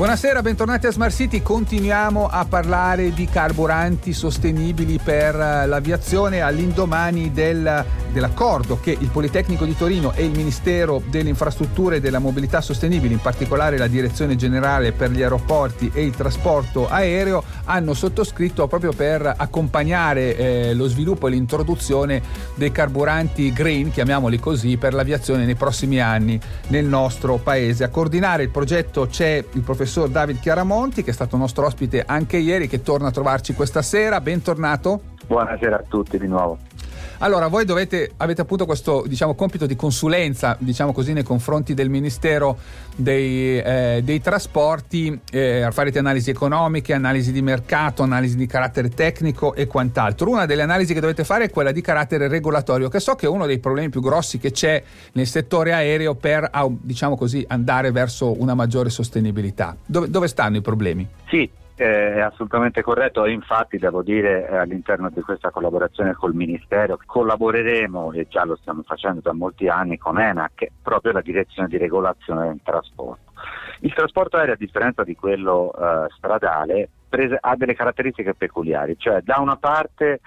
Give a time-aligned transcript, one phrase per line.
[0.00, 1.42] Buonasera, bentornati a Smart City.
[1.42, 9.66] Continuiamo a parlare di carburanti sostenibili per eh, l'aviazione all'indomani del, dell'accordo che il Politecnico
[9.66, 14.36] di Torino e il Ministero delle Infrastrutture e della Mobilità Sostenibili, in particolare la Direzione
[14.36, 20.88] Generale per gli Aeroporti e il Trasporto Aereo, hanno sottoscritto proprio per accompagnare eh, lo
[20.88, 22.22] sviluppo e l'introduzione
[22.54, 27.84] dei carburanti green, chiamiamoli così, per l'aviazione nei prossimi anni nel nostro paese.
[27.84, 32.04] A coordinare il progetto c'è il professor professor David Chiaramonti, che è stato nostro ospite
[32.06, 34.20] anche ieri, che torna a trovarci questa sera.
[34.20, 35.02] Bentornato.
[35.26, 36.58] Buonasera a tutti di nuovo.
[37.22, 41.90] Allora, voi dovete, avete appunto questo diciamo, compito di consulenza, diciamo così, nei confronti del
[41.90, 42.56] Ministero
[42.96, 49.54] dei, eh, dei Trasporti, eh, farete analisi economiche, analisi di mercato, analisi di carattere tecnico
[49.54, 50.30] e quant'altro.
[50.30, 53.28] Una delle analisi che dovete fare è quella di carattere regolatorio, che so che è
[53.28, 58.40] uno dei problemi più grossi che c'è nel settore aereo per, diciamo così, andare verso
[58.40, 59.76] una maggiore sostenibilità.
[59.84, 61.06] Dove, dove stanno i problemi?
[61.28, 61.48] Sì,
[61.84, 68.26] è assolutamente corretto infatti devo dire eh, all'interno di questa collaborazione col Ministero collaboreremo e
[68.28, 72.60] già lo stiamo facendo da molti anni con ENAC proprio la direzione di regolazione del
[72.62, 73.32] trasporto.
[73.80, 79.22] Il trasporto aereo a differenza di quello eh, stradale prese, ha delle caratteristiche peculiari, cioè
[79.22, 80.20] da una parte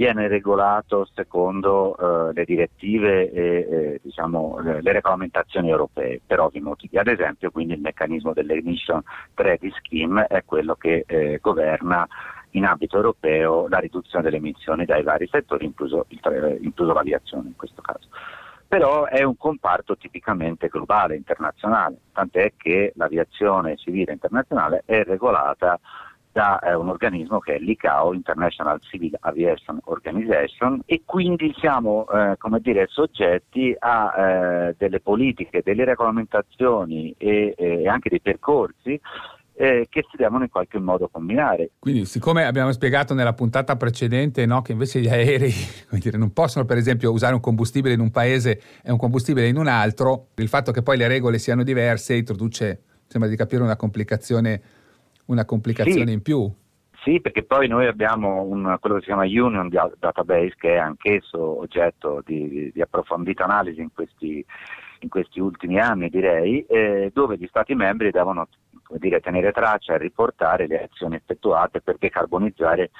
[0.00, 1.94] viene regolato secondo
[2.30, 6.96] eh, le direttive e eh, diciamo, le, le, regolamentazioni europee per ovvi motivi.
[6.96, 9.02] Ad esempio quindi il meccanismo dell'emission
[9.34, 12.08] trading scheme è quello che eh, governa
[12.52, 17.56] in ambito europeo la riduzione delle emissioni dai vari settori, incluso, il, incluso l'aviazione in
[17.56, 18.08] questo caso
[18.66, 25.76] però è un comparto tipicamente globale, internazionale, tant'è che l'aviazione civile internazionale è regolata
[26.32, 32.36] da eh, un organismo che è l'ICAO, International Civil Aviation Organization, e quindi siamo eh,
[32.38, 39.00] come dire, soggetti a eh, delle politiche, delle regolamentazioni e, e anche dei percorsi
[39.60, 41.72] eh, che si devono in qualche modo combinare.
[41.78, 45.52] Quindi, siccome abbiamo spiegato nella puntata precedente no, che invece gli aerei
[46.00, 49.58] dire, non possono, per esempio, usare un combustibile in un paese e un combustibile in
[49.58, 53.76] un altro, il fatto che poi le regole siano diverse introduce, sembra di capire, una
[53.76, 54.62] complicazione
[55.30, 56.12] una complicazione sì.
[56.12, 56.52] in più.
[57.02, 61.60] Sì, perché poi noi abbiamo un, quello che si chiama Union Database, che è anch'esso
[61.60, 64.44] oggetto di, di approfondita analisi in questi,
[64.98, 68.48] in questi, ultimi anni, direi, eh, dove gli Stati membri devono
[68.98, 72.90] dire, tenere traccia e riportare le azioni effettuate per decarbonizzare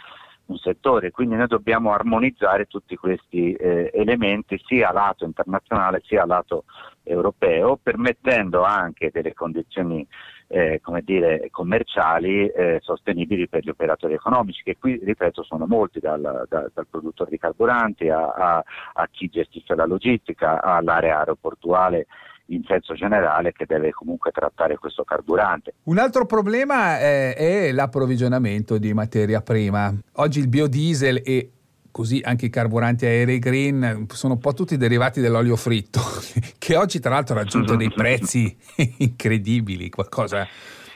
[0.47, 1.11] un settore.
[1.11, 6.65] Quindi noi dobbiamo armonizzare tutti questi eh, elementi sia a lato internazionale sia a lato
[7.03, 10.07] europeo, permettendo anche delle condizioni
[10.53, 16.01] eh, come dire, commerciali eh, sostenibili per gli operatori economici, che qui, ripeto, sono molti,
[16.01, 22.07] dal, da, dal produttore di carburanti a, a, a chi gestisce la logistica, all'area aeroportuale
[22.47, 25.75] in senso generale che deve comunque trattare questo carburante.
[25.85, 29.95] Un altro problema è, è l'approvvigionamento di materia prima.
[30.15, 31.51] Oggi il biodiesel e
[31.91, 36.01] così anche i carburanti aerei green sono un po' tutti derivati dell'olio fritto,
[36.59, 38.57] che oggi tra l'altro ha raggiunto dei prezzi
[38.99, 40.47] incredibili, qualcosa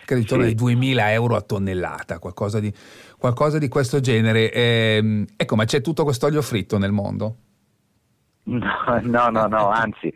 [0.07, 0.51] intorno sì.
[0.51, 2.73] ai 2000 euro a tonnellata, qualcosa di,
[3.19, 4.53] qualcosa di questo genere.
[4.53, 7.37] Eh, ecco, ma c'è tutto questo olio fritto nel mondo?
[8.45, 10.13] No, no, no, no anzi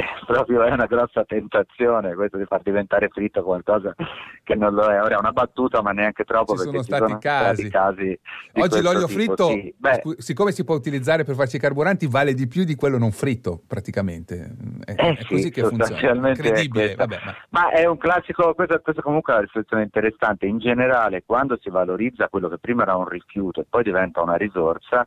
[0.00, 3.94] è proprio è una grossa tentazione questo di far diventare fritto qualcosa
[4.42, 5.00] che non lo è.
[5.00, 7.66] Ora è una battuta, ma neanche troppo ci perché sono stati sono casi.
[7.66, 8.20] Stati casi
[8.54, 9.74] Oggi l'olio tipo, fritto, sì.
[9.76, 13.10] Beh, siccome si può utilizzare per farci i carburanti, vale di più di quello non
[13.10, 14.56] fritto, praticamente.
[14.84, 16.28] È, eh è così sì, che funziona.
[16.28, 16.92] Incredibile.
[16.92, 17.34] È Vabbè, ma...
[17.48, 17.70] ma...
[17.70, 20.44] è un classico, questo, questo comunque è una riflessione interessante.
[20.44, 24.36] In generale, quando si valorizza quello che prima era un rifiuto e poi diventa una
[24.36, 25.06] risorsa,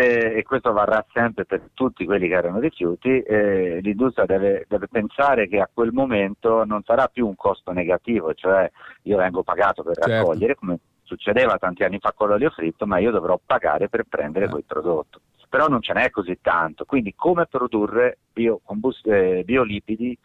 [0.00, 5.48] e questo varrà sempre per tutti quelli che erano rifiuti, eh, l'industria deve, deve, pensare
[5.48, 8.70] che a quel momento non sarà più un costo negativo, cioè
[9.02, 10.10] io vengo pagato per certo.
[10.10, 14.46] raccogliere, come succedeva tanti anni fa con l'olio fritto, ma io dovrò pagare per prendere
[14.46, 14.48] eh.
[14.48, 15.20] quel prodotto.
[15.48, 20.18] Però non ce n'è così tanto, quindi come produrre biocombust- eh, biolipidi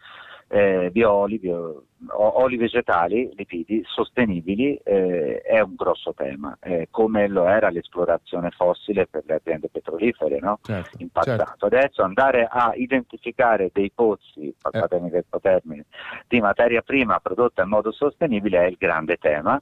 [0.52, 7.46] eh, bioli, bio, oli vegetali, lipidi sostenibili eh, è un grosso tema, eh, come lo
[7.46, 10.58] era l'esplorazione fossile per le aziende petrolifere no?
[10.62, 11.44] certo, in passato.
[11.44, 11.66] Certo.
[11.66, 15.10] Adesso andare a identificare dei pozzi, passatemi eh.
[15.10, 15.84] questo termine,
[16.26, 19.60] di materia prima prodotta in modo sostenibile è il grande tema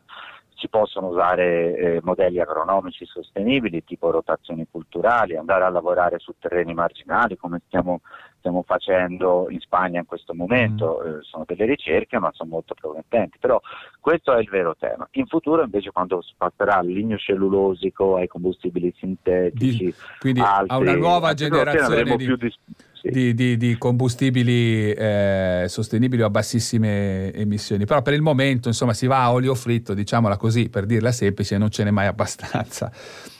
[0.58, 6.75] si possono usare eh, modelli agronomici sostenibili tipo rotazioni culturali, andare a lavorare su terreni
[6.75, 8.00] marginali come stiamo
[8.38, 11.06] stiamo facendo in Spagna in questo momento, mm.
[11.06, 13.61] eh, sono delle ricerche ma sono molto promettenti, però
[14.00, 15.06] questo è il vero tema.
[15.12, 20.67] In futuro invece quando si passerà al ligno cellulosico, ai combustibili sintetici, di, quindi altri,
[20.69, 22.55] a una nuova generazione di, di,
[22.93, 23.35] sì.
[23.35, 27.85] di, di, combustibili eh, sostenibili o a bassissime emissioni.
[27.85, 31.58] Però per il momento insomma si va a olio fritto, diciamola così, per dirla semplice,
[31.58, 32.90] non ce n'è mai abbastanza.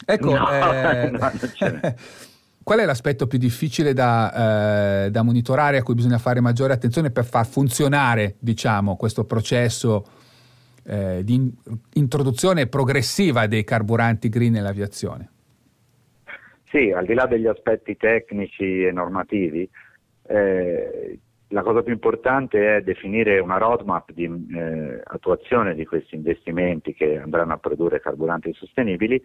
[0.05, 1.31] Ecco, no, eh, no,
[2.69, 7.11] qual è l'aspetto più difficile da, eh, da, monitorare, a cui bisogna fare maggiore attenzione
[7.11, 10.05] per far funzionare diciamo, questo processo
[10.85, 11.51] eh, di
[11.95, 15.31] introduzione progressiva dei carburanti green nell'aviazione?
[16.67, 19.67] Sì, al di là degli aspetti tecnici e normativi,
[20.27, 21.19] eh,
[21.49, 27.19] la cosa più importante è definire una roadmap di eh, attuazione di questi investimenti che
[27.19, 29.19] andranno a produrre carburanti sostenibili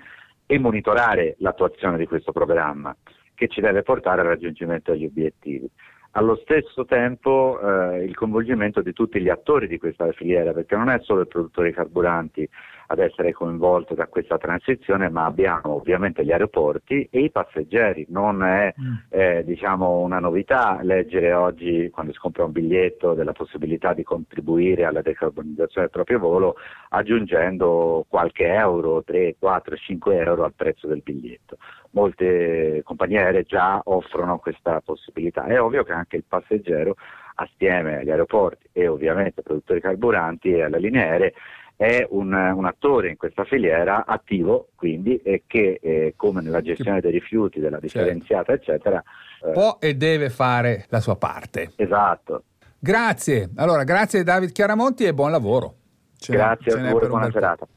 [0.46, 2.96] e monitorare l'attuazione di questo programma
[3.36, 5.70] che ci deve portare al raggiungimento degli obiettivi.
[6.16, 10.90] Allo stesso tempo eh, il coinvolgimento di tutti gli attori di questa filiera, perché non
[10.90, 12.48] è solo il produttore di carburanti
[12.94, 18.06] ad essere coinvolto da questa transizione, ma abbiamo ovviamente gli aeroporti e i passeggeri.
[18.10, 18.94] Non è mm.
[19.10, 24.86] eh, diciamo una novità leggere oggi, quando si compra un biglietto, della possibilità di contribuire
[24.86, 26.56] alla decarbonizzazione del proprio volo
[26.90, 31.58] aggiungendo qualche euro, 3, 4, 5 euro al prezzo del biglietto.
[31.92, 35.46] Molte compagnie aeree già offrono questa possibilità.
[35.46, 36.96] È ovvio che anche il passeggero
[37.36, 41.34] assieme agli aeroporti e ovviamente ai produttori carburanti e alle linee aeree
[41.76, 47.02] è un, un, attore in questa filiera attivo, quindi, e che eh, come nella gestione
[47.02, 48.00] dei rifiuti, della certo.
[48.00, 48.72] differenziata, certo.
[48.72, 49.04] eccetera,
[49.46, 51.72] eh, può e deve fare la sua parte.
[51.76, 52.44] Esatto.
[52.80, 53.50] Grazie.
[53.56, 55.76] Allora, grazie David Chiaramonti e buon lavoro.
[56.18, 57.68] Ce grazie a voi, buona serata.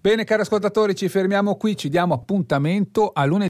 [0.00, 3.40] Bene, cari ascoltatori, ci fermiamo qui, ci diamo appuntamento a lunedì.